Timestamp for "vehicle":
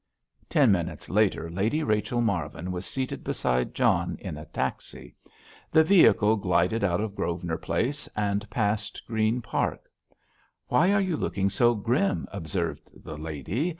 5.83-6.37